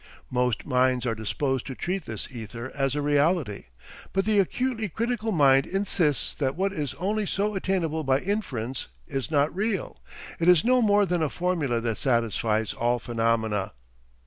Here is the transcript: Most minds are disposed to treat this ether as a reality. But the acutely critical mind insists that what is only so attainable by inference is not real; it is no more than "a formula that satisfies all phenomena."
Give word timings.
Most 0.31 0.65
minds 0.65 1.05
are 1.05 1.13
disposed 1.13 1.67
to 1.67 1.75
treat 1.75 2.05
this 2.05 2.29
ether 2.31 2.71
as 2.73 2.95
a 2.95 3.03
reality. 3.03 3.65
But 4.13 4.25
the 4.25 4.39
acutely 4.39 4.89
critical 4.89 5.31
mind 5.31 5.67
insists 5.67 6.33
that 6.33 6.55
what 6.55 6.73
is 6.73 6.95
only 6.95 7.27
so 7.27 7.53
attainable 7.53 8.03
by 8.03 8.19
inference 8.19 8.87
is 9.05 9.29
not 9.29 9.55
real; 9.55 10.01
it 10.39 10.47
is 10.47 10.63
no 10.65 10.81
more 10.81 11.05
than 11.05 11.21
"a 11.21 11.29
formula 11.29 11.79
that 11.81 11.99
satisfies 11.99 12.73
all 12.73 12.97
phenomena." 12.97 13.73